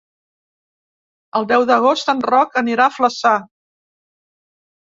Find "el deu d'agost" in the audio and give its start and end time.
1.41-2.11